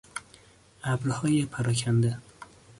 [0.83, 2.17] ابرهای پراکنده